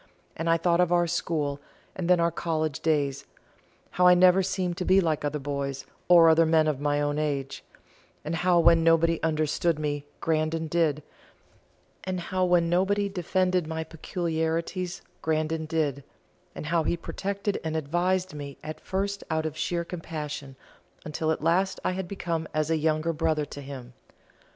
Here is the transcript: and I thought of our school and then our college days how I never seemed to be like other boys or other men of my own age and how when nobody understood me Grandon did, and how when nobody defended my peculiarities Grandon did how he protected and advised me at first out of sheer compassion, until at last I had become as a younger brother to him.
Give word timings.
and 0.35 0.49
I 0.49 0.57
thought 0.57 0.79
of 0.79 0.91
our 0.91 1.05
school 1.05 1.59
and 1.95 2.09
then 2.09 2.19
our 2.19 2.31
college 2.31 2.79
days 2.79 3.25
how 3.91 4.07
I 4.07 4.15
never 4.15 4.41
seemed 4.41 4.75
to 4.77 4.83
be 4.83 4.99
like 4.99 5.23
other 5.23 5.37
boys 5.37 5.85
or 6.07 6.27
other 6.27 6.47
men 6.47 6.65
of 6.65 6.79
my 6.79 6.99
own 6.99 7.19
age 7.19 7.63
and 8.25 8.37
how 8.37 8.57
when 8.59 8.83
nobody 8.83 9.21
understood 9.21 9.77
me 9.77 10.07
Grandon 10.19 10.65
did, 10.67 11.03
and 12.03 12.19
how 12.19 12.43
when 12.45 12.67
nobody 12.67 13.09
defended 13.09 13.67
my 13.67 13.83
peculiarities 13.83 15.03
Grandon 15.21 15.67
did 15.67 16.03
how 16.63 16.81
he 16.81 16.97
protected 16.97 17.59
and 17.63 17.77
advised 17.77 18.33
me 18.33 18.57
at 18.63 18.81
first 18.81 19.23
out 19.29 19.45
of 19.45 19.55
sheer 19.55 19.85
compassion, 19.85 20.55
until 21.05 21.29
at 21.29 21.43
last 21.43 21.79
I 21.85 21.91
had 21.91 22.07
become 22.07 22.47
as 22.55 22.71
a 22.71 22.75
younger 22.77 23.13
brother 23.13 23.45
to 23.45 23.61
him. 23.61 23.93